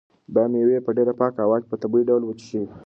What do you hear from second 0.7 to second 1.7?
په ډېره پاکه هوا کې